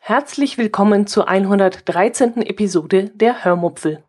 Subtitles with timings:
[0.00, 2.42] Herzlich willkommen zur 113.
[2.42, 4.02] Episode der Hörmupfel.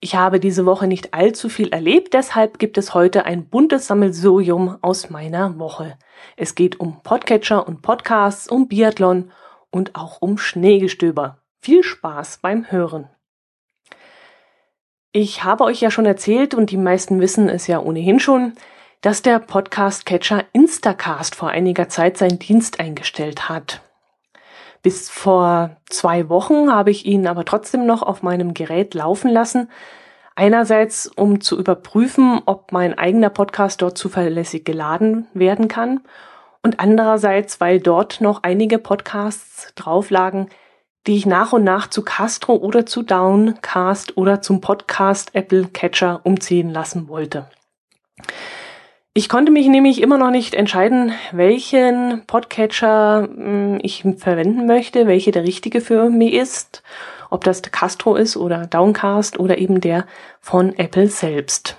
[0.00, 4.78] Ich habe diese Woche nicht allzu viel erlebt, deshalb gibt es heute ein buntes Sammelsurium
[4.80, 5.98] aus meiner Woche.
[6.36, 9.30] Es geht um Podcatcher und Podcasts, um Biathlon
[9.70, 11.38] und auch um Schneegestöber.
[11.60, 13.08] Viel Spaß beim Hören.
[15.12, 18.54] Ich habe euch ja schon erzählt und die meisten wissen es ja ohnehin schon,
[19.04, 23.82] dass der Podcast-Catcher Instacast vor einiger Zeit seinen Dienst eingestellt hat.
[24.82, 29.68] Bis vor zwei Wochen habe ich ihn aber trotzdem noch auf meinem Gerät laufen lassen.
[30.36, 36.00] Einerseits, um zu überprüfen, ob mein eigener Podcast dort zuverlässig geladen werden kann.
[36.62, 40.48] Und andererseits, weil dort noch einige Podcasts drauf lagen,
[41.06, 46.22] die ich nach und nach zu Castro oder zu Downcast oder zum Podcast Apple Catcher
[46.24, 47.50] umziehen lassen wollte.
[49.16, 55.30] Ich konnte mich nämlich immer noch nicht entscheiden, welchen Podcatcher hm, ich verwenden möchte, welche
[55.30, 56.82] der richtige für mich ist,
[57.30, 60.06] ob das Castro ist oder Downcast oder eben der
[60.40, 61.76] von Apple selbst.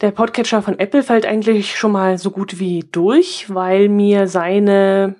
[0.00, 5.14] Der Podcatcher von Apple fällt eigentlich schon mal so gut wie durch, weil mir seine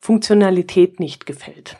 [0.00, 1.76] Funktionalität nicht gefällt.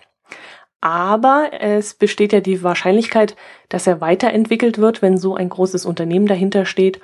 [0.83, 3.35] Aber es besteht ja die Wahrscheinlichkeit,
[3.71, 7.01] dass er weiterentwickelt wird, wenn so ein großes Unternehmen dahinter steht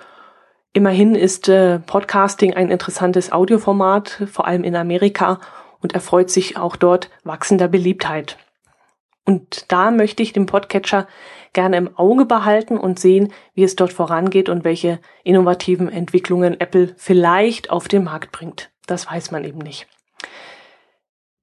[0.72, 5.40] Immerhin ist äh, Podcasting ein interessantes Audioformat, vor allem in Amerika,
[5.80, 8.36] und erfreut sich auch dort wachsender Beliebtheit.
[9.24, 11.06] Und da möchte ich den Podcatcher
[11.52, 16.94] gerne im Auge behalten und sehen, wie es dort vorangeht und welche innovativen Entwicklungen Apple
[16.96, 18.70] vielleicht auf den Markt bringt.
[18.86, 19.86] Das weiß man eben nicht.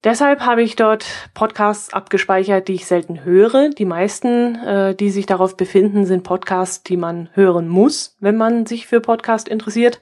[0.06, 1.04] Deshalb habe ich dort
[1.34, 3.72] Podcasts abgespeichert, die ich selten höre.
[3.72, 8.68] Die meisten, äh, die sich darauf befinden, sind Podcasts, die man hören muss, wenn man
[8.68, 10.00] sich für Podcast interessiert.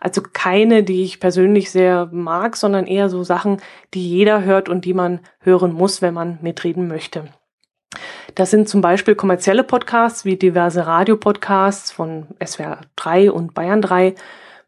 [0.00, 3.62] Also keine, die ich persönlich sehr mag, sondern eher so Sachen,
[3.94, 7.28] die jeder hört und die man hören muss, wenn man mitreden möchte.
[8.34, 14.16] Das sind zum Beispiel kommerzielle Podcasts wie diverse Radiopodcasts von SWR 3 und Bayern 3.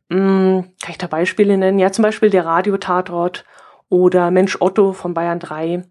[0.09, 1.81] Hm, kann ich da Beispiele nennen?
[1.81, 3.45] Ja, zum Beispiel der Radiotatort
[3.89, 5.85] oder Mensch Otto von Bayern 3.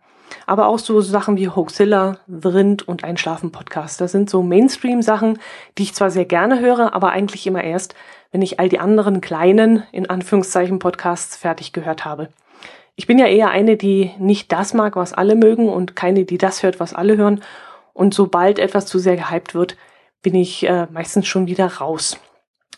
[0.46, 4.02] Aber auch so Sachen wie Hoaxilla, Vrind und Einschlafen Podcast.
[4.02, 5.40] Das sind so Mainstream-Sachen,
[5.78, 7.96] die ich zwar sehr gerne höre, aber eigentlich immer erst,
[8.32, 12.30] wenn ich all die anderen kleinen, in Anführungszeichen, Podcasts fertig gehört habe.
[12.96, 16.38] Ich bin ja eher eine, die nicht das mag, was alle mögen und keine, die
[16.38, 17.42] das hört, was alle hören.
[17.94, 19.78] Und sobald etwas zu sehr gehypt wird,
[20.22, 22.20] bin ich äh, meistens schon wieder raus.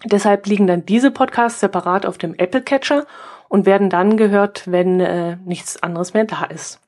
[0.06, 3.06] Deshalb liegen dann diese Podcasts separat auf dem Apple Catcher
[3.50, 6.80] und werden dann gehört, wenn äh, nichts anderes mehr da ist.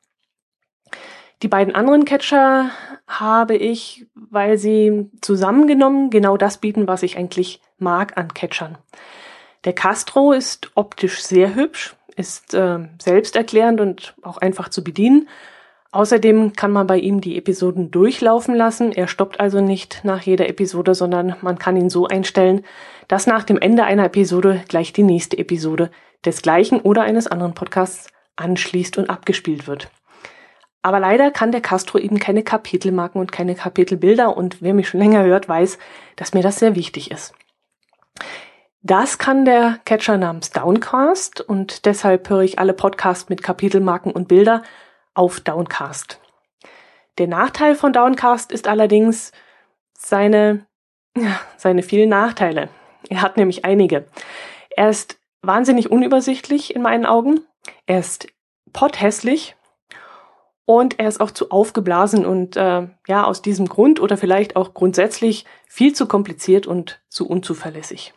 [1.41, 2.69] Die beiden anderen Catcher
[3.07, 8.77] habe ich, weil sie zusammengenommen genau das bieten, was ich eigentlich mag an Catchern.
[9.65, 15.27] Der Castro ist optisch sehr hübsch, ist äh, selbsterklärend und auch einfach zu bedienen.
[15.91, 18.91] Außerdem kann man bei ihm die Episoden durchlaufen lassen.
[18.91, 22.63] Er stoppt also nicht nach jeder Episode, sondern man kann ihn so einstellen,
[23.07, 25.91] dass nach dem Ende einer Episode gleich die nächste Episode
[26.25, 29.89] des gleichen oder eines anderen Podcasts anschließt und abgespielt wird.
[30.81, 34.99] Aber leider kann der Castro eben keine Kapitelmarken und keine Kapitelbilder und wer mich schon
[34.99, 35.77] länger hört, weiß,
[36.15, 37.33] dass mir das sehr wichtig ist.
[38.81, 44.27] Das kann der Catcher namens Downcast und deshalb höre ich alle Podcasts mit Kapitelmarken und
[44.27, 44.63] Bilder
[45.13, 46.19] auf Downcast.
[47.19, 49.31] Der Nachteil von Downcast ist allerdings
[49.93, 50.65] seine,
[51.15, 52.69] ja, seine vielen Nachteile.
[53.07, 54.07] Er hat nämlich einige.
[54.75, 57.41] Er ist wahnsinnig unübersichtlich in meinen Augen.
[57.85, 58.27] Er ist
[58.73, 59.55] potthässlich
[60.65, 64.73] und er ist auch zu aufgeblasen und äh, ja, aus diesem Grund oder vielleicht auch
[64.73, 68.13] grundsätzlich viel zu kompliziert und zu unzuverlässig.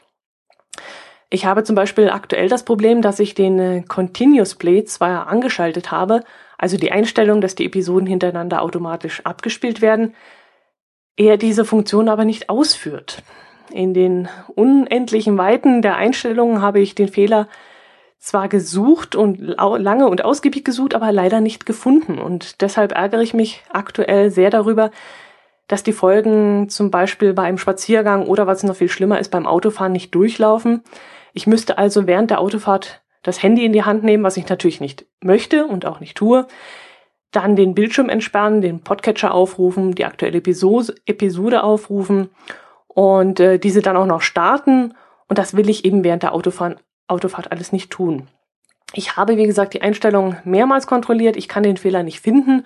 [1.31, 5.91] Ich habe zum Beispiel aktuell das Problem, dass ich den äh, Continuous Play zwar angeschaltet
[5.91, 6.23] habe,
[6.59, 10.15] also die Einstellung, dass die Episoden hintereinander automatisch abgespielt werden,
[11.17, 13.23] er diese Funktion aber nicht ausführt.
[13.71, 17.49] In den unendlichen Weiten der Einstellungen habe ich den Fehler
[18.19, 22.19] zwar gesucht und lange und ausgiebig gesucht, aber leider nicht gefunden.
[22.19, 24.91] Und deshalb ärgere ich mich aktuell sehr darüber,
[25.69, 29.47] dass die Folgen zum Beispiel bei einem Spaziergang oder was noch viel schlimmer ist, beim
[29.47, 30.83] Autofahren nicht durchlaufen.
[31.33, 34.81] Ich müsste also während der Autofahrt das Handy in die Hand nehmen, was ich natürlich
[34.81, 36.47] nicht möchte und auch nicht tue.
[37.31, 42.31] Dann den Bildschirm entsperren, den Podcatcher aufrufen, die aktuelle Episode, Episode aufrufen
[42.95, 44.95] und äh, diese dann auch noch starten.
[45.29, 46.77] Und das will ich eben während der Autofahren,
[47.09, 48.29] Autofahrt alles nicht tun.
[48.95, 51.37] Ich habe, wie gesagt, die Einstellung mehrmals kontrolliert.
[51.37, 52.65] Ich kann den Fehler nicht finden.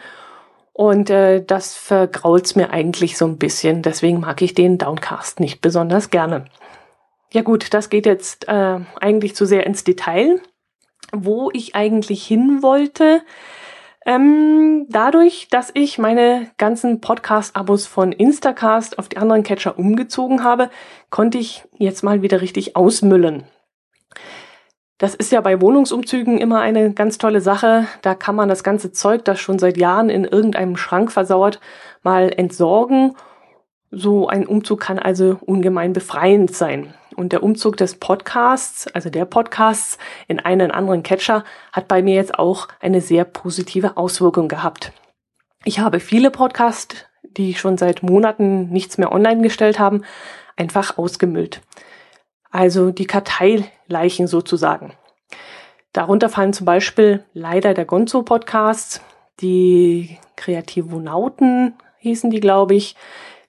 [0.73, 3.83] Und äh, das vergrault's mir eigentlich so ein bisschen.
[3.83, 6.45] Deswegen mag ich den Downcast nicht besonders gerne.
[7.33, 10.41] Ja gut, das geht jetzt äh, eigentlich zu sehr ins Detail.
[11.11, 13.23] Wo ich eigentlich hin wollte,
[14.09, 20.71] ähm, dadurch, dass ich meine ganzen Podcast-Abos von Instacast auf die anderen Catcher umgezogen habe,
[21.11, 23.45] konnte ich jetzt mal wieder richtig ausmüllen.
[24.97, 27.87] Das ist ja bei Wohnungsumzügen immer eine ganz tolle Sache.
[28.01, 31.61] Da kann man das ganze Zeug, das schon seit Jahren in irgendeinem Schrank versauert,
[32.03, 33.15] mal entsorgen.
[33.91, 36.95] So ein Umzug kann also ungemein befreiend sein.
[37.19, 39.99] Und der Umzug des Podcasts, also der Podcasts
[40.29, 44.93] in einen anderen Catcher, hat bei mir jetzt auch eine sehr positive Auswirkung gehabt.
[45.65, 50.05] Ich habe viele Podcasts, die schon seit Monaten nichts mehr online gestellt haben,
[50.57, 51.61] einfach ausgemüllt
[52.51, 54.93] also die Karteileichen sozusagen.
[55.93, 59.03] Darunter fallen zum Beispiel leider der Gonzo-Podcast,
[59.41, 62.97] die Kreativonauten hießen die, glaube ich.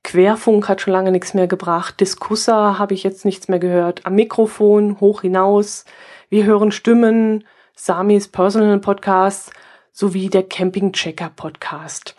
[0.04, 2.00] Querfunk hat schon lange nichts mehr gebracht.
[2.00, 4.06] Diskussa habe ich jetzt nichts mehr gehört.
[4.06, 5.86] Am Mikrofon, hoch hinaus.
[6.30, 9.52] Wir hören Stimmen, Samis Personal Podcast
[9.92, 12.16] sowie der Camping Checker Podcast.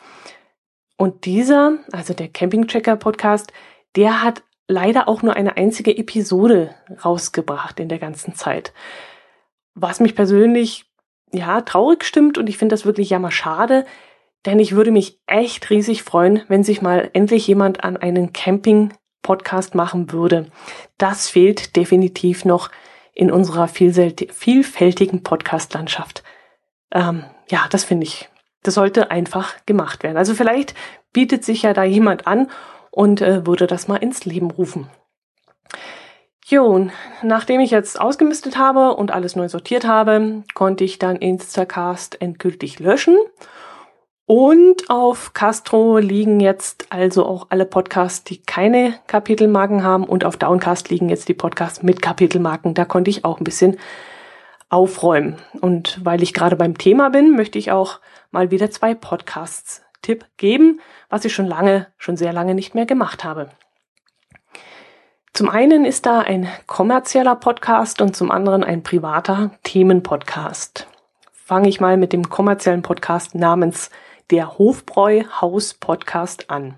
[0.96, 3.52] Und dieser, also der Camping Checker Podcast,
[3.96, 6.74] der hat leider auch nur eine einzige Episode
[7.04, 8.72] rausgebracht in der ganzen Zeit.
[9.74, 10.84] Was mich persönlich
[11.32, 13.86] ja traurig stimmt und ich finde das wirklich jammer schade,
[14.46, 19.74] denn ich würde mich echt riesig freuen, wenn sich mal endlich jemand an einen Camping-Podcast
[19.74, 20.46] machen würde.
[20.98, 22.70] Das fehlt definitiv noch
[23.12, 26.22] in unserer vielfältigen Podcast-Landschaft.
[26.92, 28.28] Ähm, ja, das finde ich.
[28.62, 30.16] Das sollte einfach gemacht werden.
[30.16, 30.74] Also vielleicht
[31.12, 32.50] bietet sich ja da jemand an
[32.90, 34.88] und äh, würde das mal ins Leben rufen.
[36.46, 36.88] Jo,
[37.22, 42.80] nachdem ich jetzt ausgemistet habe und alles neu sortiert habe, konnte ich dann Instacast endgültig
[42.80, 43.16] löschen.
[44.32, 50.04] Und auf Castro liegen jetzt also auch alle Podcasts, die keine Kapitelmarken haben.
[50.04, 52.74] Und auf Downcast liegen jetzt die Podcasts mit Kapitelmarken.
[52.74, 53.76] Da konnte ich auch ein bisschen
[54.68, 55.34] aufräumen.
[55.60, 57.98] Und weil ich gerade beim Thema bin, möchte ich auch
[58.30, 60.78] mal wieder zwei Podcasts Tipp geben,
[61.08, 63.48] was ich schon lange, schon sehr lange nicht mehr gemacht habe.
[65.32, 70.86] Zum einen ist da ein kommerzieller Podcast und zum anderen ein privater Themenpodcast.
[71.32, 73.90] Fange ich mal mit dem kommerziellen Podcast namens
[74.30, 76.76] Der Hofbräu Haus Podcast an.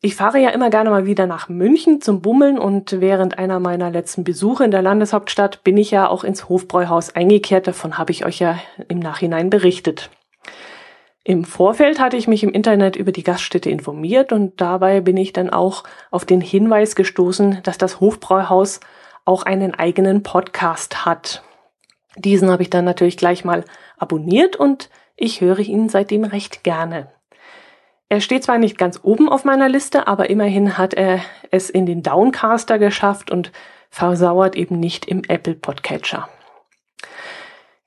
[0.00, 3.90] Ich fahre ja immer gerne mal wieder nach München zum Bummeln und während einer meiner
[3.90, 7.66] letzten Besuche in der Landeshauptstadt bin ich ja auch ins Hofbräuhaus eingekehrt.
[7.66, 10.10] Davon habe ich euch ja im Nachhinein berichtet.
[11.24, 15.32] Im Vorfeld hatte ich mich im Internet über die Gaststätte informiert und dabei bin ich
[15.32, 15.82] dann auch
[16.12, 18.78] auf den Hinweis gestoßen, dass das Hofbräuhaus
[19.24, 21.42] auch einen eigenen Podcast hat.
[22.16, 23.64] Diesen habe ich dann natürlich gleich mal
[23.96, 27.12] abonniert und ich höre ihn seitdem recht gerne.
[28.08, 31.20] Er steht zwar nicht ganz oben auf meiner Liste, aber immerhin hat er
[31.50, 33.50] es in den Downcaster geschafft und
[33.90, 36.28] versauert eben nicht im Apple Podcatcher.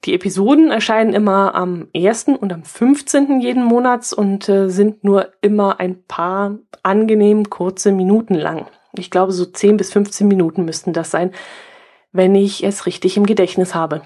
[0.06, 2.30] Die Episoden erscheinen immer am 1.
[2.40, 3.42] und am 15.
[3.42, 8.68] jeden Monats und äh, sind nur immer ein paar angenehm kurze Minuten lang.
[8.98, 11.32] Ich glaube, so 10 bis 15 Minuten müssten das sein,
[12.12, 14.02] wenn ich es richtig im Gedächtnis habe.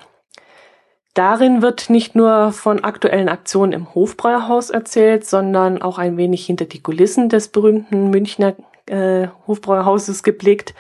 [1.14, 6.66] Darin wird nicht nur von aktuellen Aktionen im Hofbräuerhaus erzählt, sondern auch ein wenig hinter
[6.66, 8.56] die Kulissen des berühmten Münchner
[8.86, 10.74] äh, Hofbräuerhauses geblickt,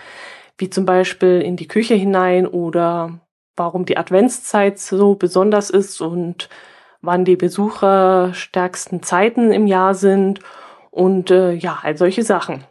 [0.58, 3.20] wie zum Beispiel in die Küche hinein oder
[3.58, 6.48] warum die Adventszeit so besonders ist und
[7.02, 10.40] wann die besucherstärksten Zeiten im Jahr sind
[10.92, 12.64] und äh, ja, all solche Sachen.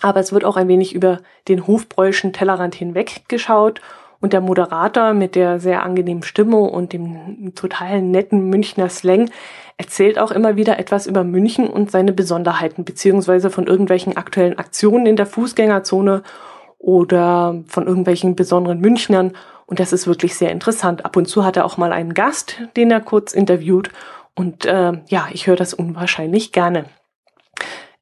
[0.00, 3.80] Aber es wird auch ein wenig über den hofbräuschen Tellerrand hinweg geschaut
[4.20, 9.30] und der Moderator mit der sehr angenehmen Stimme und dem total netten Münchner Slang
[9.76, 15.06] erzählt auch immer wieder etwas über München und seine Besonderheiten, beziehungsweise von irgendwelchen aktuellen Aktionen
[15.06, 16.22] in der Fußgängerzone
[16.78, 19.32] oder von irgendwelchen besonderen Münchnern
[19.70, 21.04] und das ist wirklich sehr interessant.
[21.04, 23.90] Ab und zu hat er auch mal einen Gast, den er kurz interviewt.
[24.34, 26.86] Und äh, ja, ich höre das unwahrscheinlich gerne.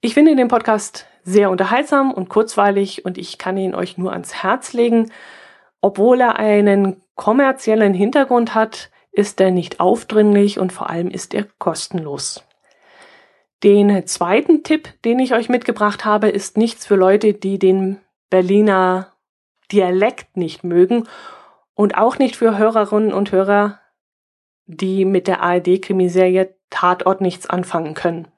[0.00, 4.42] Ich finde den Podcast sehr unterhaltsam und kurzweilig und ich kann ihn euch nur ans
[4.42, 5.12] Herz legen.
[5.80, 11.47] Obwohl er einen kommerziellen Hintergrund hat, ist er nicht aufdringlich und vor allem ist er
[11.58, 12.44] kostenlos.
[13.64, 17.99] Den zweiten Tipp, den ich euch mitgebracht habe, ist nichts für Leute, die den
[18.30, 19.12] Berliner
[19.73, 21.08] Dialekt nicht mögen
[21.75, 23.80] und auch nicht für Hörerinnen und Hörer,
[24.66, 28.28] die mit der ARD-Krimiserie Tatort nichts anfangen können.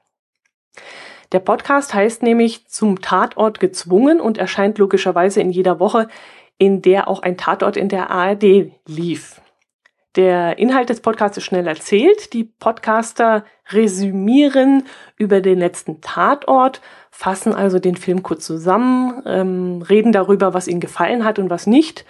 [1.31, 6.07] Der Podcast heißt nämlich Zum Tatort gezwungen und erscheint logischerweise in jeder Woche,
[6.61, 9.41] in der auch ein Tatort in der ARD lief.
[10.15, 12.33] Der Inhalt des Podcasts ist schnell erzählt.
[12.33, 14.83] Die Podcaster resümieren
[15.17, 20.81] über den letzten Tatort, fassen also den Film kurz zusammen, ähm, reden darüber, was ihnen
[20.81, 22.05] gefallen hat und was nicht,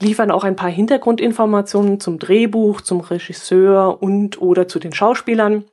[0.00, 5.64] liefern auch ein paar Hintergrundinformationen zum Drehbuch, zum Regisseur und oder zu den Schauspielern,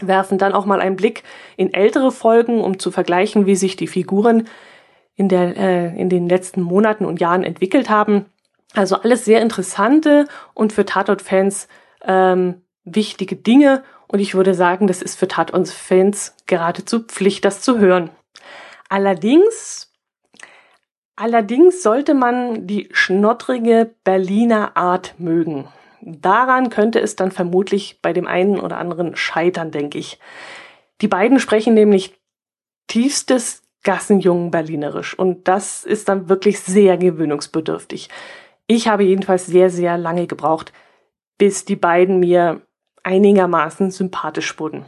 [0.00, 1.22] werfen dann auch mal einen Blick
[1.56, 4.48] in ältere Folgen, um zu vergleichen, wie sich die Figuren
[5.18, 8.24] in, der, äh, in den letzten Monaten und Jahren entwickelt haben
[8.74, 11.68] also alles sehr interessante und für Tatort-Fans
[12.02, 13.82] ähm, wichtige Dinge.
[14.06, 18.10] Und ich würde sagen, das ist für Tatort-Fans geradezu Pflicht, das zu hören.
[18.88, 19.92] Allerdings,
[21.16, 25.68] allerdings sollte man die schnottrige Berliner Art mögen.
[26.00, 30.18] Daran könnte es dann vermutlich bei dem einen oder anderen scheitern, denke ich.
[31.00, 32.18] Die beiden sprechen nämlich
[32.86, 38.10] tiefstes Gassenjungen Berlinerisch und das ist dann wirklich sehr gewöhnungsbedürftig.
[38.66, 40.74] Ich habe jedenfalls sehr, sehr lange gebraucht,
[41.38, 42.60] bis die beiden mir
[43.02, 44.84] einigermaßen sympathisch wurden.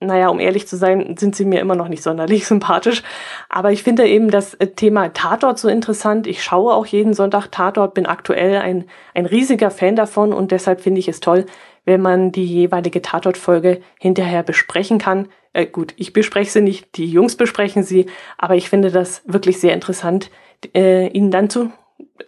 [0.00, 3.04] Naja, um ehrlich zu sein, sind sie mir immer noch nicht sonderlich sympathisch.
[3.48, 6.26] Aber ich finde eben das äh, Thema Tatort so interessant.
[6.26, 10.80] Ich schaue auch jeden Sonntag Tatort, bin aktuell ein, ein riesiger Fan davon und deshalb
[10.80, 11.46] finde ich es toll,
[11.86, 15.28] wenn man die jeweilige Tatort-Folge hinterher besprechen kann.
[15.54, 19.58] Äh, gut, ich bespreche sie nicht, die Jungs besprechen sie, aber ich finde das wirklich
[19.58, 20.30] sehr interessant,
[20.74, 21.70] äh, ihnen dann zu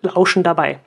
[0.01, 0.79] lauschen dabei.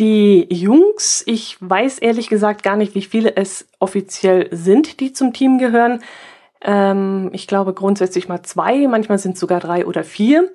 [0.00, 5.32] Die Jungs, ich weiß ehrlich gesagt gar nicht, wie viele es offiziell sind, die zum
[5.32, 6.02] Team gehören.
[6.60, 10.50] Ähm, ich glaube grundsätzlich mal zwei, manchmal sind es sogar drei oder vier.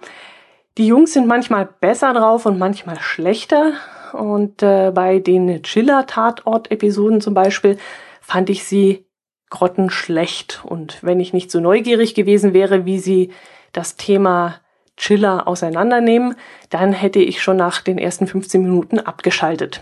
[0.77, 3.73] Die Jungs sind manchmal besser drauf und manchmal schlechter.
[4.13, 7.77] Und äh, bei den Chiller-Tatort-Episoden zum Beispiel
[8.21, 9.05] fand ich sie
[9.49, 10.61] grottenschlecht.
[10.63, 13.31] Und wenn ich nicht so neugierig gewesen wäre, wie sie
[13.71, 14.55] das Thema
[14.97, 16.35] Chiller auseinandernehmen,
[16.69, 19.81] dann hätte ich schon nach den ersten 15 Minuten abgeschaltet.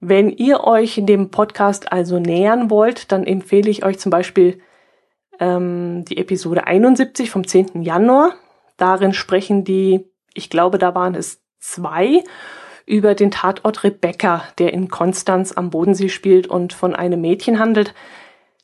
[0.00, 4.60] Wenn ihr euch dem Podcast also nähern wollt, dann empfehle ich euch zum Beispiel
[5.38, 7.82] ähm, die Episode 71 vom 10.
[7.82, 8.34] Januar.
[8.76, 12.24] Darin sprechen die, ich glaube, da waren es zwei,
[12.86, 17.94] über den Tatort Rebecca, der in Konstanz am Bodensee spielt und von einem Mädchen handelt,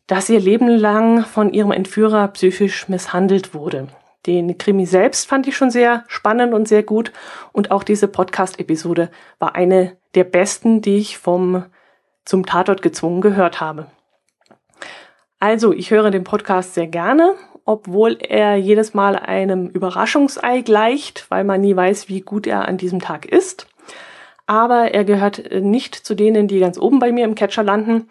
[0.06, 3.88] das ihr Leben lang von ihrem Entführer psychisch misshandelt wurde.
[4.26, 7.12] Den Krimi selbst fand ich schon sehr spannend und sehr gut.
[7.52, 11.64] Und auch diese Podcast-Episode war eine der besten, die ich vom
[12.25, 13.87] zum Tatort gezwungen gehört habe.
[15.40, 21.44] Also, ich höre den Podcast sehr gerne, obwohl er jedes Mal einem Überraschungsei gleicht, weil
[21.44, 23.66] man nie weiß, wie gut er an diesem Tag ist.
[24.48, 28.08] Aber er gehört nicht zu denen, die ganz oben bei mir im Catcher landen.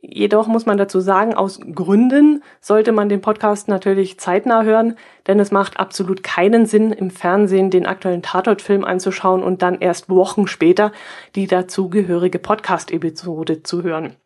[0.00, 5.38] Jedoch muss man dazu sagen, aus Gründen sollte man den Podcast natürlich zeitnah hören, denn
[5.38, 10.46] es macht absolut keinen Sinn, im Fernsehen den aktuellen Tatort-Film anzuschauen und dann erst Wochen
[10.46, 10.92] später
[11.34, 14.16] die dazugehörige Podcast-Episode zu hören.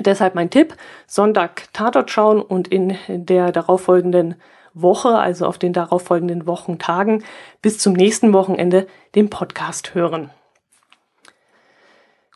[0.00, 0.74] Deshalb mein Tipp,
[1.06, 4.34] Sonntag Tatort schauen und in der darauffolgenden
[4.74, 7.22] Woche, also auf den darauffolgenden Wochentagen
[7.62, 10.30] bis zum nächsten Wochenende den Podcast hören.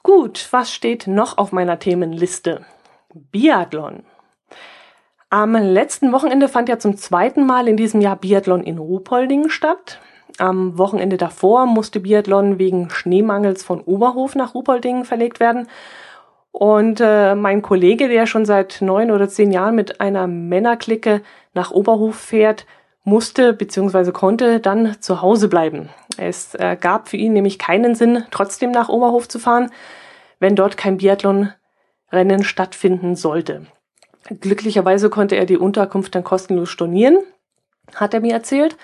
[0.02, 2.64] Gut, was steht noch auf meiner Themenliste?
[3.12, 4.04] Biathlon.
[5.28, 10.00] Am letzten Wochenende fand ja zum zweiten Mal in diesem Jahr Biathlon in Ruhpolding statt.
[10.38, 15.69] Am Wochenende davor musste Biathlon wegen Schneemangels von Oberhof nach Ruhpolding verlegt werden.
[16.50, 21.21] Und äh, mein Kollege, der schon seit neun oder zehn Jahren mit einer Männerklicke
[21.52, 22.64] nach Oberhof fährt,
[23.04, 24.12] musste bzw.
[24.12, 25.88] konnte dann zu Hause bleiben.
[26.16, 29.71] Es äh, gab für ihn nämlich keinen Sinn, trotzdem nach Oberhof zu fahren,
[30.38, 31.52] wenn dort kein Biathlon
[32.12, 33.66] Rennen stattfinden sollte.
[34.40, 37.19] Glücklicherweise konnte er die Unterkunft dann kostenlos stornieren,
[37.95, 38.76] hat er mir erzählt,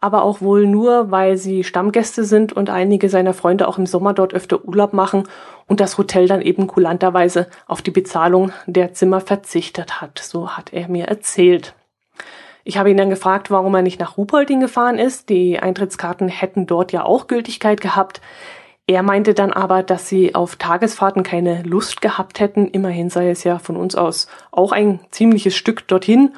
[0.00, 4.14] aber auch wohl nur, weil sie Stammgäste sind und einige seiner Freunde auch im Sommer
[4.14, 5.28] dort öfter Urlaub machen
[5.66, 10.18] und das Hotel dann eben kulanterweise auf die Bezahlung der Zimmer verzichtet hat.
[10.20, 11.74] So hat er mir erzählt.
[12.68, 15.30] Ich habe ihn dann gefragt, warum er nicht nach Ruhpolding gefahren ist.
[15.30, 18.20] Die Eintrittskarten hätten dort ja auch Gültigkeit gehabt.
[18.86, 22.68] Er meinte dann aber, dass sie auf Tagesfahrten keine Lust gehabt hätten.
[22.68, 26.34] Immerhin sei es ja von uns aus auch ein ziemliches Stück dorthin.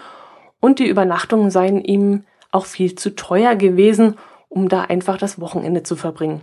[0.61, 2.23] Und die Übernachtungen seien ihm
[2.53, 4.17] auch viel zu teuer gewesen,
[4.49, 6.43] um da einfach das Wochenende zu verbringen.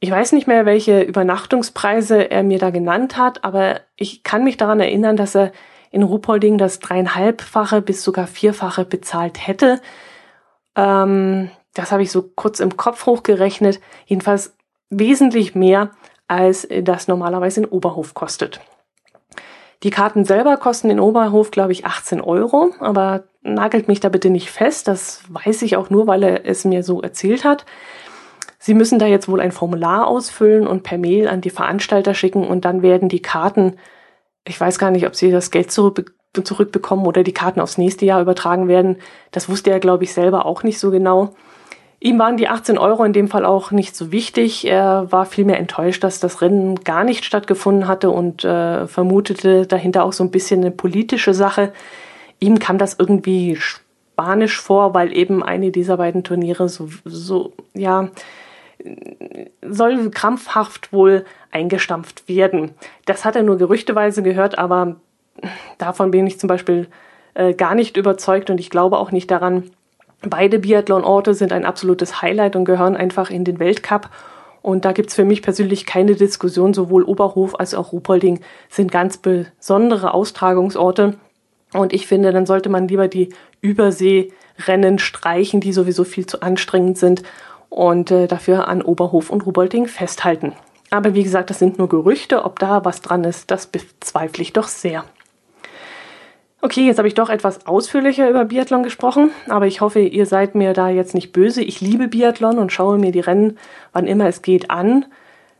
[0.00, 4.58] Ich weiß nicht mehr, welche Übernachtungspreise er mir da genannt hat, aber ich kann mich
[4.58, 5.50] daran erinnern, dass er
[5.94, 9.80] in Ruhpolding das dreieinhalbfache bis sogar vierfache bezahlt hätte.
[10.74, 13.80] Ähm, das habe ich so kurz im Kopf hochgerechnet.
[14.06, 14.56] Jedenfalls
[14.90, 15.90] wesentlich mehr,
[16.26, 18.60] als das normalerweise in Oberhof kostet.
[19.84, 24.30] Die Karten selber kosten in Oberhof, glaube ich, 18 Euro, aber nagelt mich da bitte
[24.30, 24.88] nicht fest.
[24.88, 27.66] Das weiß ich auch nur, weil er es mir so erzählt hat.
[28.58, 32.44] Sie müssen da jetzt wohl ein Formular ausfüllen und per Mail an die Veranstalter schicken
[32.44, 33.76] und dann werden die Karten,
[34.46, 38.04] ich weiß gar nicht, ob Sie das Geld zurück, zurückbekommen oder die Karten aufs nächste
[38.04, 38.96] Jahr übertragen werden.
[39.30, 41.34] Das wusste er, glaube ich, selber auch nicht so genau.
[42.00, 44.66] Ihm waren die 18 Euro in dem Fall auch nicht so wichtig.
[44.66, 50.04] Er war vielmehr enttäuscht, dass das Rennen gar nicht stattgefunden hatte und äh, vermutete dahinter
[50.04, 51.72] auch so ein bisschen eine politische Sache.
[52.40, 58.10] Ihm kam das irgendwie spanisch vor, weil eben eine dieser beiden Turniere so, so ja,
[59.62, 62.72] soll krampfhaft wohl eingestampft werden.
[63.06, 64.96] Das hat er nur gerüchteweise gehört, aber
[65.78, 66.88] davon bin ich zum Beispiel
[67.34, 69.70] äh, gar nicht überzeugt und ich glaube auch nicht daran.
[70.22, 74.08] Beide Biathlon-Orte sind ein absolutes Highlight und gehören einfach in den Weltcup.
[74.62, 76.72] Und da gibt's für mich persönlich keine Diskussion.
[76.72, 81.18] Sowohl Oberhof als auch Ruhpolding sind ganz besondere Austragungsorte.
[81.74, 86.96] Und ich finde, dann sollte man lieber die Überseerennen streichen, die sowieso viel zu anstrengend
[86.96, 87.22] sind
[87.74, 90.52] und äh, dafür an Oberhof und Ruhpolding festhalten.
[90.90, 92.44] Aber wie gesagt, das sind nur Gerüchte.
[92.44, 95.04] Ob da was dran ist, das bezweifle ich doch sehr.
[96.62, 100.54] Okay, jetzt habe ich doch etwas ausführlicher über Biathlon gesprochen, aber ich hoffe, ihr seid
[100.54, 101.62] mir da jetzt nicht böse.
[101.62, 103.58] Ich liebe Biathlon und schaue mir die Rennen,
[103.92, 105.04] wann immer es geht, an.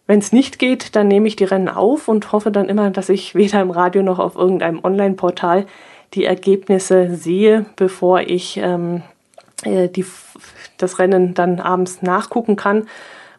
[0.07, 3.09] Wenn es nicht geht, dann nehme ich die Rennen auf und hoffe dann immer, dass
[3.09, 5.67] ich weder im Radio noch auf irgendeinem Online-Portal
[6.15, 9.03] die Ergebnisse sehe, bevor ich ähm,
[9.65, 10.07] äh, die,
[10.79, 12.87] das Rennen dann abends nachgucken kann.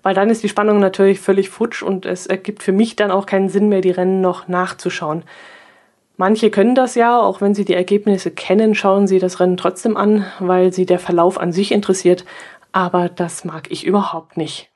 [0.04, 3.26] Weil dann ist die Spannung natürlich völlig futsch und es ergibt für mich dann auch
[3.26, 5.24] keinen Sinn mehr, die Rennen noch nachzuschauen.
[6.18, 9.98] Manche können das ja, auch wenn sie die Ergebnisse kennen, schauen sie das Rennen trotzdem
[9.98, 12.24] an, weil sie der Verlauf an sich interessiert.
[12.72, 14.70] Aber das mag ich überhaupt nicht.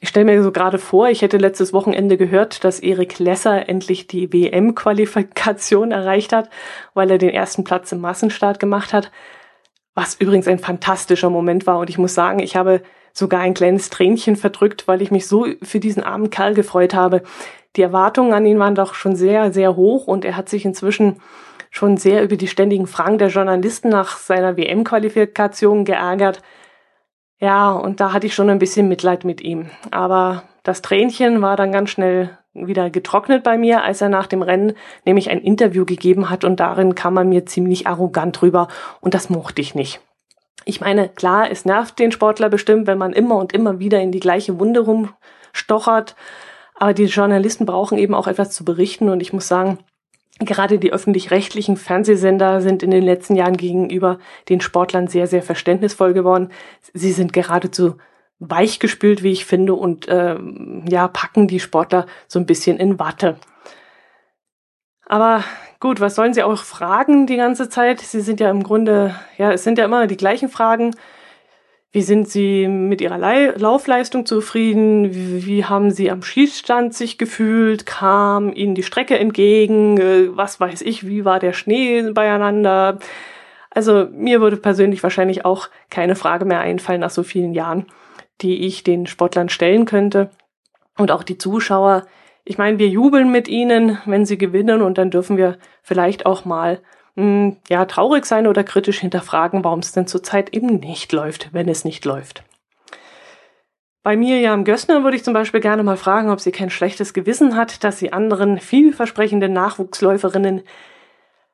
[0.00, 4.06] Ich stelle mir so gerade vor, ich hätte letztes Wochenende gehört, dass Erik Lesser endlich
[4.06, 6.50] die WM-Qualifikation erreicht hat,
[6.92, 9.10] weil er den ersten Platz im Massenstart gemacht hat.
[9.94, 11.78] Was übrigens ein fantastischer Moment war.
[11.78, 12.82] Und ich muss sagen, ich habe
[13.12, 17.22] sogar ein kleines Tränchen verdrückt, weil ich mich so für diesen armen Kerl gefreut habe
[17.76, 21.20] die Erwartungen an ihn waren doch schon sehr, sehr hoch und er hat sich inzwischen
[21.70, 26.40] schon sehr über die ständigen Fragen der Journalisten nach seiner WM-Qualifikation geärgert.
[27.40, 29.70] Ja, und da hatte ich schon ein bisschen Mitleid mit ihm.
[29.90, 34.42] Aber das Tränchen war dann ganz schnell wieder getrocknet bei mir, als er nach dem
[34.42, 38.68] Rennen nämlich ein Interview gegeben hat und darin kam er mir ziemlich arrogant rüber
[39.00, 40.00] und das mochte ich nicht.
[40.64, 44.12] Ich meine, klar, es nervt den Sportler bestimmt, wenn man immer und immer wieder in
[44.12, 46.14] die gleiche Wunde rumstochert,
[46.76, 49.78] aber die Journalisten brauchen eben auch etwas zu berichten und ich muss sagen,
[50.40, 56.12] Gerade die öffentlich-rechtlichen Fernsehsender sind in den letzten Jahren gegenüber den Sportlern sehr, sehr verständnisvoll
[56.12, 56.50] geworden.
[56.92, 57.98] Sie sind geradezu
[58.38, 60.36] weichgespült, wie ich finde, und äh,
[60.88, 63.36] ja, packen die Sportler so ein bisschen in Watte.
[65.06, 65.44] Aber
[65.80, 68.00] gut, was sollen sie auch fragen die ganze Zeit?
[68.00, 70.94] Sie sind ja im Grunde, ja, es sind ja immer die gleichen Fragen.
[71.94, 73.18] Wie sind Sie mit Ihrer
[73.56, 75.14] Laufleistung zufrieden?
[75.14, 77.86] Wie, wie, haben Sie am Schießstand sich gefühlt?
[77.86, 79.98] Kam Ihnen die Strecke entgegen?
[79.98, 81.06] Äh, was weiß ich?
[81.06, 82.98] Wie war der Schnee beieinander?
[83.70, 87.86] Also mir würde persönlich wahrscheinlich auch keine Frage mehr einfallen nach so vielen Jahren,
[88.40, 90.30] die ich den Sportlern stellen könnte.
[90.96, 92.06] Und auch die Zuschauer.
[92.44, 96.44] Ich meine, wir jubeln mit ihnen, wenn sie gewinnen und dann dürfen wir vielleicht auch
[96.44, 96.80] mal
[97.16, 101.68] hm, ja, traurig sein oder kritisch hinterfragen, warum es denn zurzeit eben nicht läuft, wenn
[101.68, 102.44] es nicht läuft.
[104.02, 107.56] Bei Miriam Gössner würde ich zum Beispiel gerne mal fragen, ob sie kein schlechtes Gewissen
[107.56, 110.62] hat, dass sie anderen vielversprechenden Nachwuchsläuferinnen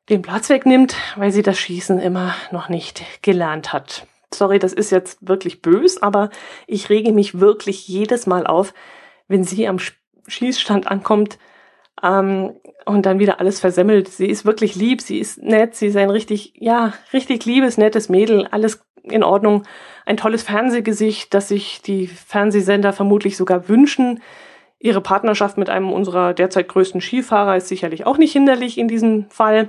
[0.09, 4.07] den Platz wegnimmt, weil sie das Schießen immer noch nicht gelernt hat.
[4.33, 6.31] Sorry, das ist jetzt wirklich bös, aber
[6.67, 8.75] ich rege mich wirklich jedes Mal auf,
[9.29, 9.79] wenn sie am
[10.29, 11.39] Schießstand ankommt
[12.03, 12.55] ähm,
[12.87, 14.09] und dann wieder alles versemmelt.
[14.09, 18.09] Sie ist wirklich lieb, sie ist nett, sie ist ein richtig, ja, richtig liebes, nettes
[18.09, 19.65] Mädel, alles in Ordnung.
[20.07, 24.23] Ein tolles Fernsehgesicht, das sich die Fernsehsender vermutlich sogar wünschen.
[24.79, 29.29] Ihre Partnerschaft mit einem unserer derzeit größten Skifahrer ist sicherlich auch nicht hinderlich in diesem
[29.31, 29.69] Fall.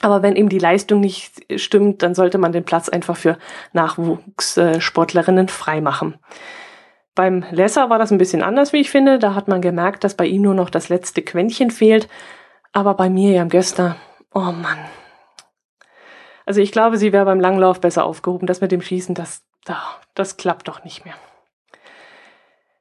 [0.00, 3.38] Aber wenn eben die Leistung nicht stimmt, dann sollte man den Platz einfach für
[3.72, 6.18] Nachwuchssportlerinnen freimachen.
[7.14, 9.18] Beim Lesser war das ein bisschen anders, wie ich finde.
[9.18, 12.08] Da hat man gemerkt, dass bei ihm nur noch das letzte Quäntchen fehlt.
[12.72, 13.96] Aber bei Miriam Göster,
[14.34, 14.78] oh Mann.
[16.44, 18.46] Also ich glaube, sie wäre beim Langlauf besser aufgehoben.
[18.46, 19.42] Das mit dem Schießen, das,
[20.14, 21.14] das klappt doch nicht mehr.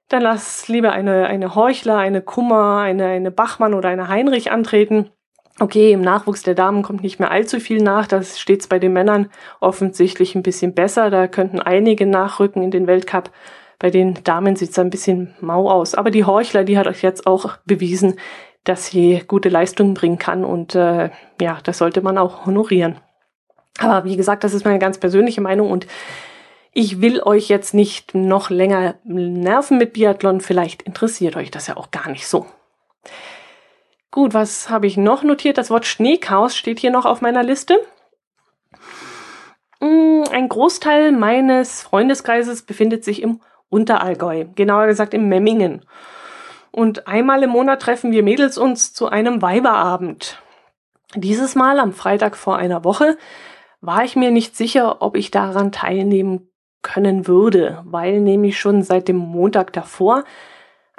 [0.09, 5.11] Dann lass lieber eine, eine Heuchler, eine Kummer, eine, eine Bachmann oder eine Heinrich antreten.
[5.59, 8.07] Okay, im Nachwuchs der Damen kommt nicht mehr allzu viel nach.
[8.07, 11.09] Das steht's bei den Männern offensichtlich ein bisschen besser.
[11.09, 13.31] Da könnten einige nachrücken in den Weltcup.
[13.77, 15.93] Bei den Damen sieht es ein bisschen mau aus.
[15.93, 18.15] Aber die Horchler, die hat euch jetzt auch bewiesen,
[18.63, 20.43] dass sie gute Leistungen bringen kann.
[20.43, 22.97] Und äh, ja, das sollte man auch honorieren.
[23.77, 25.87] Aber wie gesagt, das ist meine ganz persönliche Meinung und
[26.75, 31.77] Ich will euch jetzt nicht noch länger nerven mit Biathlon, vielleicht interessiert euch das ja
[31.77, 32.47] auch gar nicht so.
[34.13, 35.57] Gut, was habe ich noch notiert?
[35.57, 37.79] Das Wort Schneechaos steht hier noch auf meiner Liste.
[39.79, 45.83] Mm, ein Großteil meines Freundeskreises befindet sich im Unterallgäu, genauer gesagt im Memmingen.
[46.69, 50.39] Und einmal im Monat treffen wir Mädels uns zu einem Weiberabend.
[51.15, 53.17] Dieses Mal am Freitag vor einer Woche
[53.81, 56.51] war ich mir nicht sicher, ob ich daran teilnehmen
[56.83, 60.23] können würde, weil nämlich schon seit dem Montag davor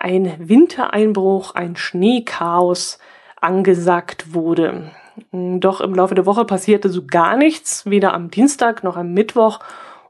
[0.05, 2.99] ein Wintereinbruch, ein Schneechaos
[3.41, 4.91] angesagt wurde.
[5.33, 9.61] Doch im Laufe der Woche passierte so gar nichts, weder am Dienstag noch am Mittwoch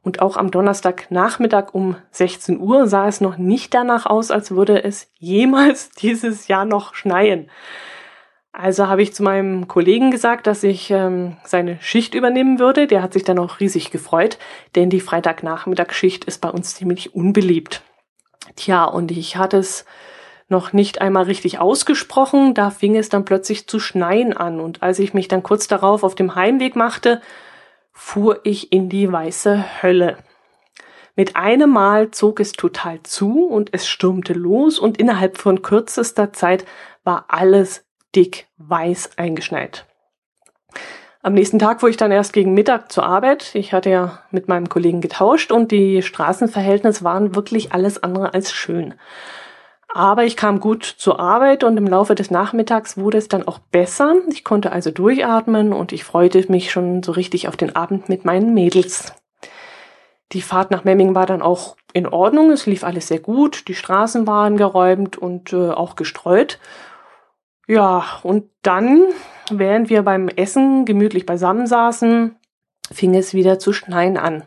[0.02, 4.82] und auch am Donnerstagnachmittag um 16 Uhr sah es noch nicht danach aus, als würde
[4.82, 7.48] es jemals dieses Jahr noch schneien.
[8.52, 12.88] Also habe ich zu meinem Kollegen gesagt, dass ich ähm, seine Schicht übernehmen würde.
[12.88, 14.38] Der hat sich dann auch riesig gefreut,
[14.74, 17.82] denn die Freitagnachmittagsschicht ist bei uns ziemlich unbeliebt.
[18.56, 19.84] Tja, und ich hatte es
[20.48, 24.60] noch nicht einmal richtig ausgesprochen, da fing es dann plötzlich zu schneien an.
[24.60, 27.20] Und als ich mich dann kurz darauf auf dem Heimweg machte,
[27.92, 30.18] fuhr ich in die weiße Hölle.
[31.16, 36.32] Mit einem Mal zog es total zu und es stürmte los und innerhalb von kürzester
[36.32, 36.64] Zeit
[37.04, 39.86] war alles dick weiß eingeschneit.
[41.24, 43.54] Am nächsten Tag fuhr ich dann erst gegen Mittag zur Arbeit.
[43.54, 48.52] Ich hatte ja mit meinem Kollegen getauscht und die Straßenverhältnisse waren wirklich alles andere als
[48.52, 48.92] schön.
[49.88, 53.58] Aber ich kam gut zur Arbeit und im Laufe des Nachmittags wurde es dann auch
[53.58, 54.16] besser.
[54.28, 58.26] Ich konnte also durchatmen und ich freute mich schon so richtig auf den Abend mit
[58.26, 59.14] meinen Mädels.
[60.32, 62.50] Die Fahrt nach Memming war dann auch in Ordnung.
[62.50, 63.66] Es lief alles sehr gut.
[63.68, 66.58] Die Straßen waren geräumt und äh, auch gestreut.
[67.66, 69.04] Ja, und dann,
[69.50, 72.36] während wir beim Essen gemütlich beisammen saßen,
[72.92, 74.44] fing es wieder zu schneien an.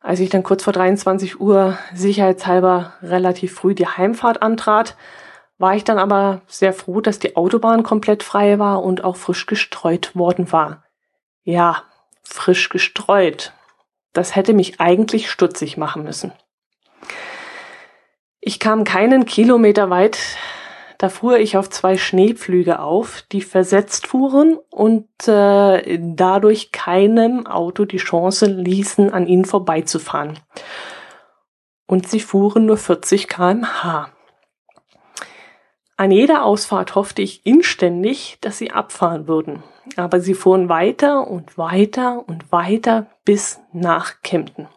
[0.00, 4.96] Als ich dann kurz vor 23 Uhr sicherheitshalber relativ früh die Heimfahrt antrat,
[5.58, 9.46] war ich dann aber sehr froh, dass die Autobahn komplett frei war und auch frisch
[9.46, 10.82] gestreut worden war.
[11.44, 11.84] Ja,
[12.24, 13.52] frisch gestreut.
[14.12, 16.32] Das hätte mich eigentlich stutzig machen müssen.
[18.40, 20.18] Ich kam keinen Kilometer weit
[21.02, 27.86] da fuhr ich auf zwei Schneepflüge auf, die versetzt fuhren und äh, dadurch keinem Auto
[27.86, 30.38] die Chance ließen, an ihnen vorbeizufahren.
[31.86, 34.12] Und sie fuhren nur 40 kmh.
[35.96, 39.64] An jeder Ausfahrt hoffte ich inständig, dass sie abfahren würden.
[39.96, 44.68] Aber sie fuhren weiter und weiter und weiter bis nach Kempten.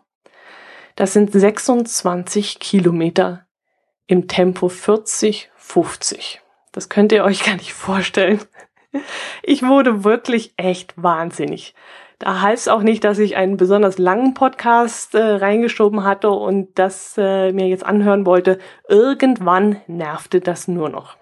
[0.95, 3.45] Das sind 26 Kilometer
[4.07, 6.41] im Tempo 40 50.
[6.71, 8.39] Das könnt ihr euch gar nicht vorstellen.
[9.43, 11.75] Ich wurde wirklich echt wahnsinnig.
[12.19, 16.79] Da half es auch nicht, dass ich einen besonders langen Podcast äh, reingeschoben hatte und
[16.79, 18.57] das äh, mir jetzt anhören wollte.
[18.87, 21.17] Irgendwann nervte das nur noch.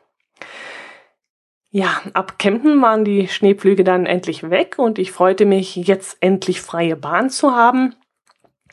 [1.71, 6.61] Ja, ab Kempten waren die Schneepflüge dann endlich weg und ich freute mich, jetzt endlich
[6.61, 7.95] freie Bahn zu haben.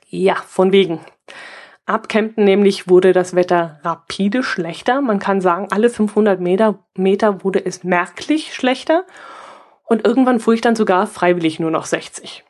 [0.08, 1.00] Ja, von wegen.
[1.90, 5.00] Ab Kempten nämlich wurde das Wetter rapide schlechter.
[5.00, 9.04] Man kann sagen, alle 500 Meter, Meter wurde es merklich schlechter.
[9.82, 12.44] Und irgendwann fuhr ich dann sogar freiwillig nur noch 60.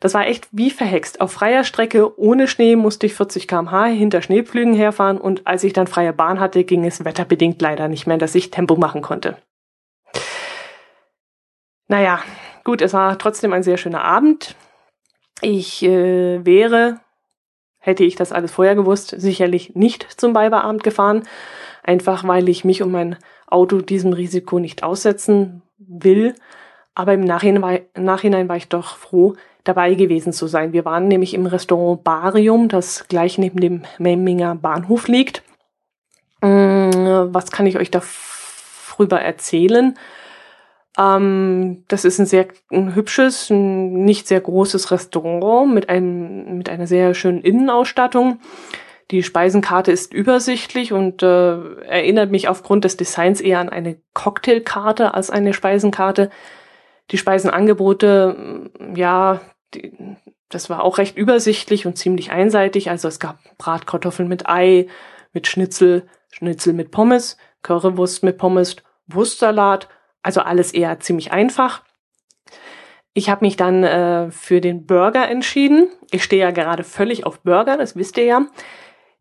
[0.00, 1.20] Das war echt wie verhext.
[1.20, 5.74] Auf freier Strecke ohne Schnee musste ich 40 kmh hinter Schneepflügen herfahren und als ich
[5.74, 9.36] dann freie Bahn hatte, ging es wetterbedingt leider nicht mehr, dass ich Tempo machen konnte.
[11.88, 12.20] Naja,
[12.64, 14.56] gut, es war trotzdem ein sehr schöner Abend.
[15.42, 17.00] Ich äh, wäre
[17.86, 21.22] Hätte ich das alles vorher gewusst, sicherlich nicht zum Weiberabend gefahren,
[21.84, 26.34] einfach weil ich mich und mein Auto diesem Risiko nicht aussetzen will.
[26.96, 30.72] Aber im Nachhinein war, Nachhinein war ich doch froh, dabei gewesen zu sein.
[30.72, 35.44] Wir waren nämlich im Restaurant Barium, das gleich neben dem Memminger Bahnhof liegt.
[36.40, 39.96] Mm, was kann ich euch darüber erzählen?
[40.98, 46.68] Ähm, das ist ein sehr ein hübsches, ein nicht sehr großes Restaurant mit einem mit
[46.68, 48.40] einer sehr schönen Innenausstattung.
[49.12, 55.14] Die Speisenkarte ist übersichtlich und äh, erinnert mich aufgrund des Designs eher an eine Cocktailkarte
[55.14, 56.30] als eine Speisenkarte.
[57.12, 59.40] Die Speisenangebote, ja,
[59.74, 59.92] die,
[60.48, 62.90] das war auch recht übersichtlich und ziemlich einseitig.
[62.90, 64.88] Also es gab Bratkartoffeln mit Ei,
[65.32, 69.88] mit Schnitzel, Schnitzel mit Pommes, Currywurst mit Pommes, Wurstsalat,
[70.26, 71.82] also alles eher ziemlich einfach.
[73.14, 75.88] Ich habe mich dann äh, für den Burger entschieden.
[76.10, 78.46] Ich stehe ja gerade völlig auf Burger, das wisst ihr ja.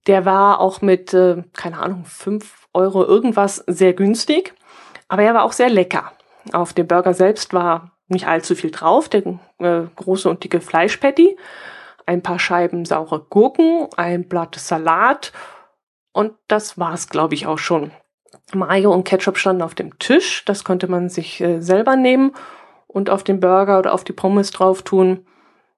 [0.07, 4.55] Der war auch mit, äh, keine Ahnung, fünf Euro irgendwas sehr günstig,
[5.07, 6.11] aber er war auch sehr lecker.
[6.51, 11.37] Auf dem Burger selbst war nicht allzu viel drauf, der äh, große und dicke Fleischpatty.
[12.07, 15.31] ein paar Scheiben saure Gurken, ein Blatt Salat
[16.13, 17.91] und das war's, glaube ich, auch schon.
[18.55, 22.31] Mayo und Ketchup standen auf dem Tisch, das konnte man sich äh, selber nehmen
[22.87, 25.25] und auf den Burger oder auf die Pommes drauf tun.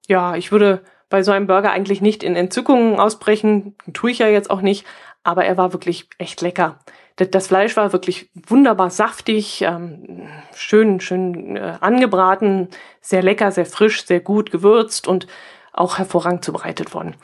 [0.07, 4.27] Ja, ich würde bei so einem Burger eigentlich nicht in Entzückungen ausbrechen, tue ich ja
[4.27, 4.85] jetzt auch nicht,
[5.23, 6.79] aber er war wirklich echt lecker.
[7.15, 12.69] Das Fleisch war wirklich wunderbar saftig, ähm, schön, schön äh, angebraten,
[13.01, 15.25] sehr lecker, sehr frisch, sehr gut gewürzt und
[15.73, 17.15] auch hervorragend zubereitet worden.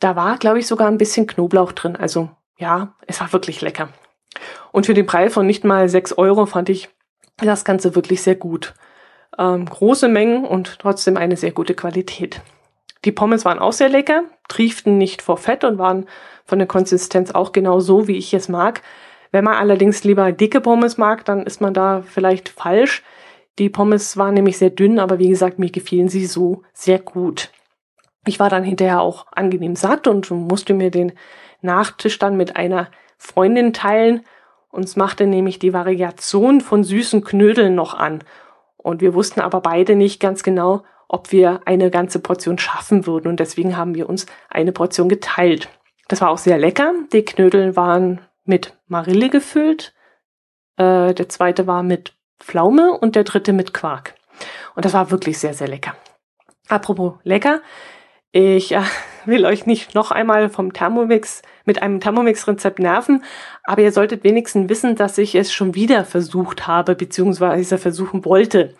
[0.00, 1.94] Da war, glaube ich, sogar ein bisschen Knoblauch drin.
[1.94, 3.90] Also ja, es war wirklich lecker.
[4.72, 6.88] Und für den Preis von nicht mal sechs Euro fand ich
[7.36, 8.74] das Ganze wirklich sehr gut.
[9.38, 12.40] Ähm, große Mengen und trotzdem eine sehr gute Qualität.
[13.04, 16.06] Die Pommes waren auch sehr lecker, trieften nicht vor Fett und waren
[16.44, 18.82] von der Konsistenz auch genau so, wie ich es mag.
[19.32, 23.02] Wenn man allerdings lieber dicke Pommes mag, dann ist man da vielleicht falsch.
[23.58, 27.50] Die Pommes waren nämlich sehr dünn, aber wie gesagt, mir gefielen sie so sehr gut.
[28.26, 31.12] Ich war dann hinterher auch angenehm satt und musste mir den
[31.62, 34.24] Nachtisch dann mit einer Freundin teilen.
[34.76, 38.22] Uns machte nämlich die Variation von süßen Knödeln noch an.
[38.76, 43.28] Und wir wussten aber beide nicht ganz genau, ob wir eine ganze Portion schaffen würden.
[43.28, 45.70] Und deswegen haben wir uns eine Portion geteilt.
[46.08, 46.92] Das war auch sehr lecker.
[47.10, 49.94] Die Knödel waren mit Marille gefüllt.
[50.76, 54.14] Äh, der zweite war mit Pflaume und der dritte mit Quark.
[54.74, 55.96] Und das war wirklich sehr, sehr lecker.
[56.68, 57.62] Apropos lecker.
[58.38, 58.82] Ich äh,
[59.24, 63.24] will euch nicht noch einmal vom Thermomix mit einem Thermomix-Rezept nerven,
[63.64, 68.74] aber ihr solltet wenigstens wissen, dass ich es schon wieder versucht habe, beziehungsweise versuchen wollte.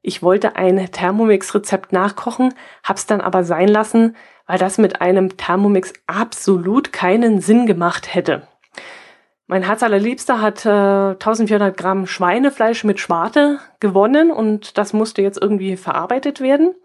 [0.00, 2.54] Ich wollte ein Thermomix-Rezept nachkochen,
[2.84, 4.14] hab's dann aber sein lassen,
[4.46, 8.46] weil das mit einem Thermomix absolut keinen Sinn gemacht hätte.
[9.48, 15.42] Mein Herz allerliebster hat äh, 1400 Gramm Schweinefleisch mit Schwarte gewonnen und das musste jetzt
[15.42, 16.76] irgendwie verarbeitet werden.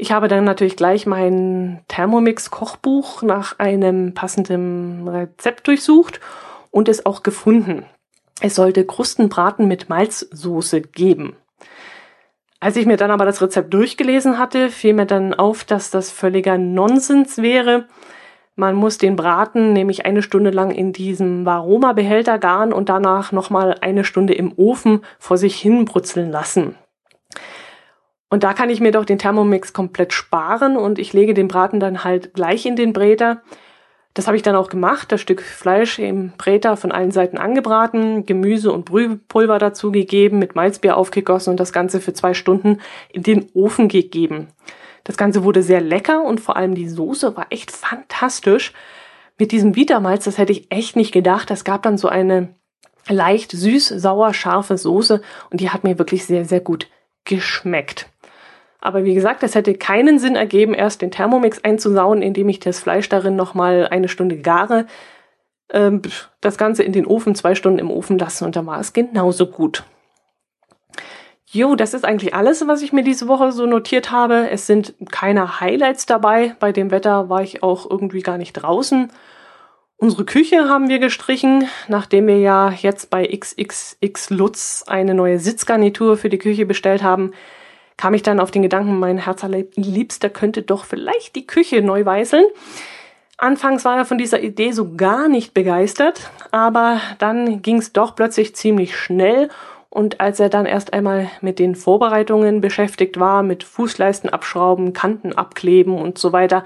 [0.00, 6.20] Ich habe dann natürlich gleich mein Thermomix-Kochbuch nach einem passenden Rezept durchsucht
[6.70, 7.84] und es auch gefunden.
[8.40, 11.34] Es sollte Krustenbraten mit Malzsoße geben.
[12.60, 16.12] Als ich mir dann aber das Rezept durchgelesen hatte, fiel mir dann auf, dass das
[16.12, 17.86] völliger Nonsens wäre.
[18.54, 23.76] Man muss den Braten nämlich eine Stunde lang in diesem Varoma-Behälter garen und danach nochmal
[23.80, 26.76] eine Stunde im Ofen vor sich hin brutzeln lassen.
[28.30, 31.80] Und da kann ich mir doch den Thermomix komplett sparen und ich lege den Braten
[31.80, 33.42] dann halt gleich in den Bräter
[34.18, 38.26] das habe ich dann auch gemacht, das Stück Fleisch im Bräter von allen Seiten angebraten,
[38.26, 42.80] Gemüse und Brühpulver dazugegeben, mit Malzbier aufgegossen und das Ganze für zwei Stunden
[43.12, 44.48] in den Ofen gegeben.
[45.04, 48.72] Das Ganze wurde sehr lecker und vor allem die Soße war echt fantastisch.
[49.38, 51.52] Mit diesem Vitamalz, das hätte ich echt nicht gedacht.
[51.52, 52.48] Es gab dann so eine
[53.08, 56.88] leicht süß, sauer, scharfe Soße und die hat mir wirklich sehr, sehr gut
[57.24, 58.08] geschmeckt.
[58.80, 62.80] Aber wie gesagt, es hätte keinen Sinn ergeben, erst den Thermomix einzusauen, indem ich das
[62.80, 64.86] Fleisch darin nochmal eine Stunde gare,
[65.70, 66.02] ähm,
[66.40, 69.46] das Ganze in den Ofen, zwei Stunden im Ofen lassen und dann war es genauso
[69.46, 69.84] gut.
[71.50, 74.50] Jo, das ist eigentlich alles, was ich mir diese Woche so notiert habe.
[74.50, 76.54] Es sind keine Highlights dabei.
[76.60, 79.10] Bei dem Wetter war ich auch irgendwie gar nicht draußen.
[79.96, 86.18] Unsere Küche haben wir gestrichen, nachdem wir ja jetzt bei XXX Lutz eine neue Sitzgarnitur
[86.18, 87.32] für die Küche bestellt haben
[87.98, 92.46] kam ich dann auf den Gedanken, mein Herzliebster könnte doch vielleicht die Küche neu weißeln.
[93.36, 98.16] Anfangs war er von dieser Idee so gar nicht begeistert, aber dann ging es doch
[98.16, 99.48] plötzlich ziemlich schnell
[99.90, 105.32] und als er dann erst einmal mit den Vorbereitungen beschäftigt war, mit Fußleisten abschrauben, Kanten
[105.32, 106.64] abkleben und so weiter,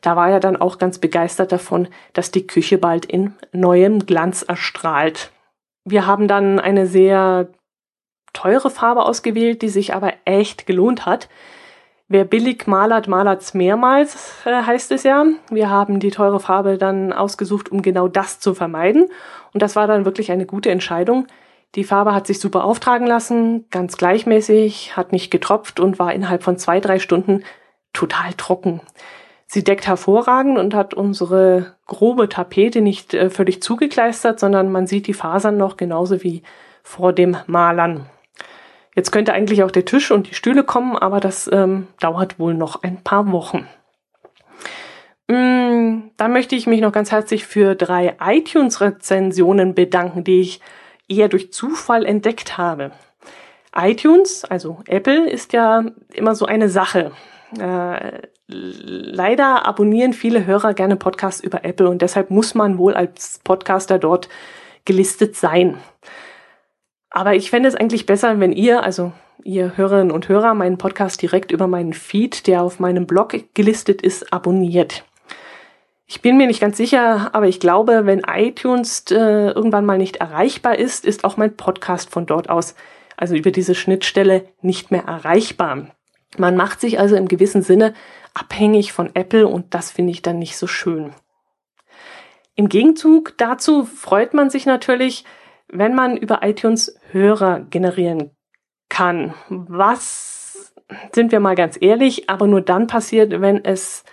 [0.00, 4.42] da war er dann auch ganz begeistert davon, dass die Küche bald in neuem Glanz
[4.42, 5.32] erstrahlt.
[5.84, 7.48] Wir haben dann eine sehr
[8.38, 11.28] teure Farbe ausgewählt, die sich aber echt gelohnt hat.
[12.06, 15.26] Wer billig malert, malert's mehrmals, äh, heißt es ja.
[15.50, 19.08] Wir haben die teure Farbe dann ausgesucht, um genau das zu vermeiden.
[19.52, 21.26] Und das war dann wirklich eine gute Entscheidung.
[21.74, 26.42] Die Farbe hat sich super auftragen lassen, ganz gleichmäßig, hat nicht getropft und war innerhalb
[26.44, 27.42] von zwei, drei Stunden
[27.92, 28.80] total trocken.
[29.46, 35.08] Sie deckt hervorragend und hat unsere grobe Tapete nicht äh, völlig zugekleistert, sondern man sieht
[35.08, 36.42] die Fasern noch genauso wie
[36.82, 38.06] vor dem Malern.
[38.94, 42.54] Jetzt könnte eigentlich auch der Tisch und die Stühle kommen, aber das ähm, dauert wohl
[42.54, 43.68] noch ein paar Wochen.
[45.28, 50.60] Mm, dann möchte ich mich noch ganz herzlich für drei iTunes-Rezensionen bedanken, die ich
[51.06, 52.92] eher durch Zufall entdeckt habe.
[53.76, 57.12] iTunes, also Apple, ist ja immer so eine Sache.
[57.58, 63.40] Äh, leider abonnieren viele Hörer gerne Podcasts über Apple und deshalb muss man wohl als
[63.44, 64.28] Podcaster dort
[64.84, 65.78] gelistet sein.
[67.10, 69.12] Aber ich fände es eigentlich besser, wenn ihr, also
[69.44, 74.02] ihr Hörerinnen und Hörer, meinen Podcast direkt über meinen Feed, der auf meinem Blog gelistet
[74.02, 75.04] ist, abonniert.
[76.06, 80.16] Ich bin mir nicht ganz sicher, aber ich glaube, wenn iTunes äh, irgendwann mal nicht
[80.16, 82.74] erreichbar ist, ist auch mein Podcast von dort aus,
[83.16, 85.88] also über diese Schnittstelle, nicht mehr erreichbar.
[86.38, 87.94] Man macht sich also im gewissen Sinne
[88.32, 91.12] abhängig von Apple und das finde ich dann nicht so schön.
[92.54, 95.24] Im Gegenzug dazu freut man sich natürlich,
[95.68, 98.30] wenn man über iTunes Hörer generieren
[98.88, 99.34] kann.
[99.48, 100.72] Was
[101.12, 104.04] sind wir mal ganz ehrlich, aber nur dann passiert, wenn es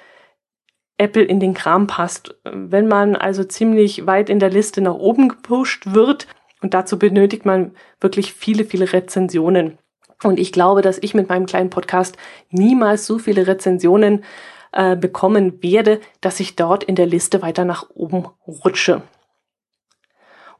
[0.97, 2.35] Apple in den Kram passt.
[2.43, 6.27] Wenn man also ziemlich weit in der Liste nach oben gepusht wird,
[6.61, 9.77] und dazu benötigt man wirklich viele, viele Rezensionen.
[10.23, 12.17] Und ich glaube, dass ich mit meinem kleinen Podcast
[12.49, 14.23] niemals so viele Rezensionen
[14.71, 19.03] äh, bekommen werde, dass ich dort in der Liste weiter nach oben rutsche.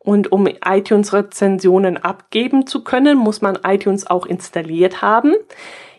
[0.05, 5.33] Und um iTunes-Rezensionen abgeben zu können, muss man iTunes auch installiert haben.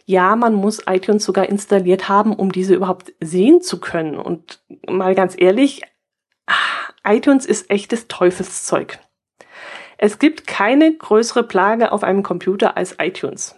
[0.04, 4.16] Ja, man muss iTunes sogar installiert haben, um diese überhaupt sehen zu können.
[4.16, 5.82] Und mal ganz ehrlich,
[7.04, 9.00] iTunes ist echtes Teufelszeug.
[9.98, 13.56] Es gibt keine größere Plage auf einem Computer als iTunes.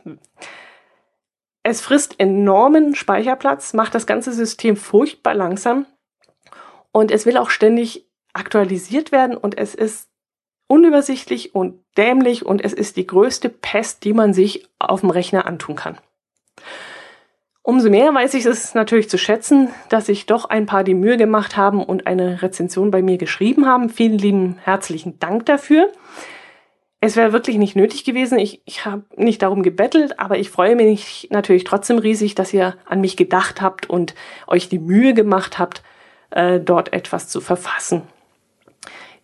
[1.63, 5.85] Es frisst enormen Speicherplatz, macht das ganze System furchtbar langsam
[6.93, 10.09] und es will auch ständig aktualisiert werden und es ist
[10.69, 15.47] unübersichtlich und dämlich und es ist die größte Pest, die man sich auf dem Rechner
[15.47, 15.99] antun kann.
[17.63, 21.19] Umso mehr weiß ich es natürlich zu schätzen, dass sich doch ein paar die Mühe
[21.19, 23.91] gemacht haben und eine Rezension bei mir geschrieben haben.
[23.91, 25.93] Vielen lieben herzlichen Dank dafür.
[27.01, 28.39] Es wäre wirklich nicht nötig gewesen.
[28.39, 32.77] Ich, ich habe nicht darum gebettelt, aber ich freue mich natürlich trotzdem riesig, dass ihr
[32.87, 34.15] an mich gedacht habt und
[34.47, 35.83] euch die Mühe gemacht habt,
[36.31, 38.03] äh, dort etwas zu verfassen.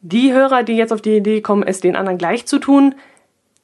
[0.06, 2.94] Die Hörer, die jetzt auf die Idee kommen, es den anderen gleich zu tun,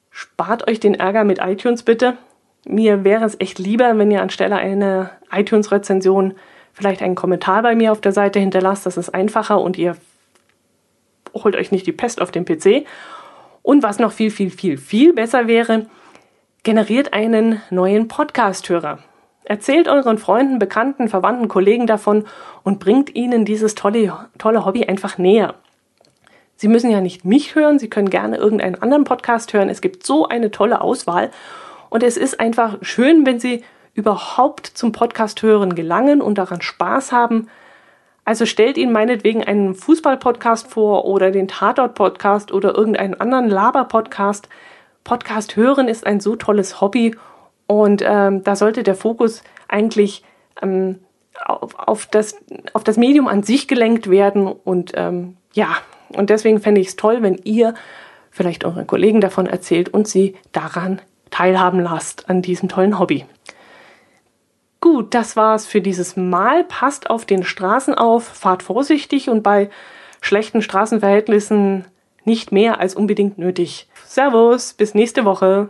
[0.09, 2.17] spart euch den Ärger mit iTunes bitte.
[2.65, 6.33] Mir wäre es echt lieber, wenn ihr anstelle einer iTunes-Rezension
[6.73, 8.87] vielleicht einen Kommentar bei mir auf der Seite hinterlasst.
[8.87, 9.95] Das ist einfacher und ihr
[11.35, 12.87] holt euch nicht die Pest auf den PC.
[13.61, 15.85] Und was noch viel, viel, viel, viel besser wäre,
[16.63, 18.97] generiert einen neuen Podcast-Hörer.
[19.43, 22.25] Erzählt euren Freunden, Bekannten, Verwandten, Kollegen davon
[22.63, 25.53] und bringt ihnen dieses tolle, tolle Hobby einfach näher.
[26.61, 29.67] Sie müssen ja nicht mich hören, Sie können gerne irgendeinen anderen Podcast hören.
[29.67, 31.31] Es gibt so eine tolle Auswahl
[31.89, 33.63] und es ist einfach schön, wenn Sie
[33.95, 37.47] überhaupt zum Podcast hören gelangen und daran Spaß haben.
[38.25, 44.47] Also stellt Ihnen meinetwegen einen Fußball-Podcast vor oder den Tatort-Podcast oder irgendeinen anderen Laber-Podcast.
[45.03, 47.15] Podcast hören ist ein so tolles Hobby
[47.65, 50.23] und ähm, da sollte der Fokus eigentlich
[50.61, 50.99] ähm,
[51.43, 52.35] auf, auf, das,
[52.73, 55.69] auf das Medium an sich gelenkt werden und ähm, ja,
[56.15, 57.73] und deswegen fände ich es toll, wenn ihr
[58.29, 63.25] vielleicht euren Kollegen davon erzählt und sie daran teilhaben lasst an diesem tollen Hobby.
[64.79, 66.63] Gut, das war's für dieses Mal.
[66.63, 69.69] Passt auf den Straßen auf, fahrt vorsichtig und bei
[70.21, 71.85] schlechten Straßenverhältnissen
[72.25, 73.87] nicht mehr als unbedingt nötig.
[74.05, 75.69] Servus, bis nächste Woche.